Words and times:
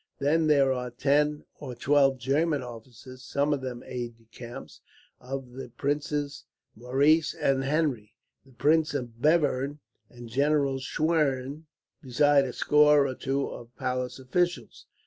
Then 0.17 0.47
there 0.47 0.73
are 0.73 0.89
ten 0.89 1.45
or 1.59 1.75
twelve 1.75 2.17
German 2.17 2.63
officers 2.63 3.21
some 3.21 3.53
of 3.53 3.61
them 3.61 3.83
aides 3.85 4.17
de 4.17 4.25
camp 4.35 4.71
of 5.19 5.51
the 5.51 5.69
Princes 5.77 6.45
Maurice 6.75 7.35
and 7.35 7.63
Henry, 7.63 8.15
the 8.43 8.51
Prince 8.53 8.95
of 8.95 9.21
Bevern 9.21 9.77
and 10.09 10.27
General 10.27 10.79
Schwerin 10.79 11.67
besides 12.01 12.47
a 12.47 12.53
score 12.53 13.05
or 13.07 13.15
so 13.21 13.51
of 13.51 13.75
palace 13.75 14.17
officials. 14.17 14.87